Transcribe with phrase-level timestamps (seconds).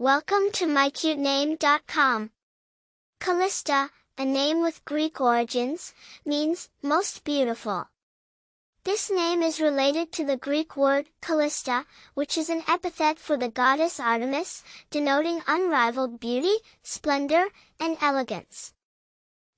[0.00, 2.30] Welcome to mycutename.com.
[3.20, 5.92] Calista, a name with Greek origins,
[6.24, 7.86] means most beautiful.
[8.84, 11.84] This name is related to the Greek word Callista,
[12.14, 17.48] which is an epithet for the goddess Artemis, denoting unrivaled beauty, splendor,
[17.78, 18.72] and elegance.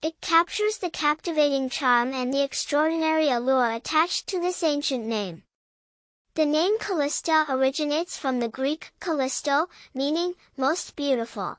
[0.02, 5.45] It captures the captivating charm and the extraordinary allure attached to this ancient name.
[6.35, 11.59] The name Calista originates from the Greek Callisto, meaning most beautiful.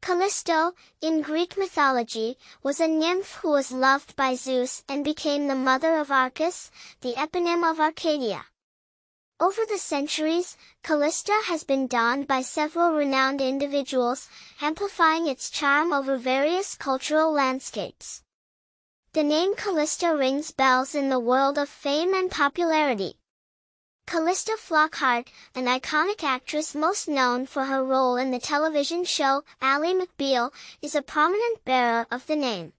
[0.00, 5.54] Callisto, in Greek mythology, was a nymph who was loved by Zeus and became the
[5.54, 6.70] mother of Arcas,
[7.02, 8.46] the eponym of Arcadia.
[9.38, 14.30] Over the centuries, Calista has been donned by several renowned individuals,
[14.62, 18.22] amplifying its charm over various cultural landscapes.
[19.12, 23.18] The name Calista rings bells in the world of fame and popularity.
[24.06, 29.92] Calista Flockhart, an iconic actress most known for her role in the television show Ally
[29.94, 32.74] McBeal, is a prominent bearer of the name.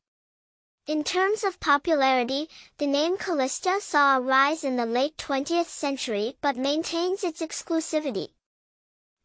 [0.85, 6.37] In terms of popularity, the name Calista saw a rise in the late 20th century
[6.41, 8.34] but maintains its exclusivity.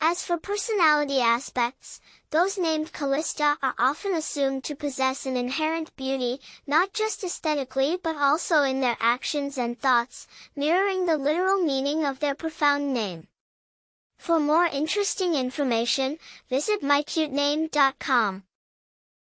[0.03, 6.41] As for personality aspects, those named Calista are often assumed to possess an inherent beauty,
[6.67, 10.27] not just aesthetically but also in their actions and thoughts,
[10.57, 13.29] mirroring the literal meaning of their profound name.
[14.17, 18.45] For more interesting information, visit mycutename.com.